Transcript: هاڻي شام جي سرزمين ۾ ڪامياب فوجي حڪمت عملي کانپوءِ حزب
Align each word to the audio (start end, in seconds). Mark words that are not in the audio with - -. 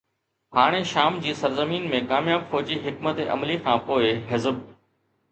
هاڻي 0.59 0.77
شام 0.91 1.17
جي 1.25 1.33
سرزمين 1.41 1.83
۾ 1.91 1.99
ڪامياب 2.11 2.47
فوجي 2.53 2.77
حڪمت 2.85 3.21
عملي 3.35 3.57
کانپوءِ 3.67 4.09
حزب 4.31 4.59